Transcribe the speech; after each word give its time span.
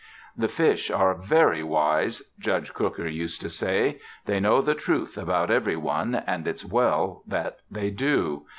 "The 0.35 0.47
fish 0.47 0.89
are 0.89 1.13
very 1.13 1.61
wise," 1.61 2.23
Judge 2.39 2.73
Crooker 2.73 3.05
used 3.07 3.39
to 3.41 3.51
say. 3.51 3.99
"They 4.25 4.39
know 4.39 4.59
the 4.59 4.73
truth 4.73 5.15
about 5.15 5.51
every 5.51 5.75
one 5.77 6.15
and 6.25 6.47
it's 6.47 6.65
well 6.65 7.21
that 7.27 7.59
they 7.69 7.91
do. 7.91 8.47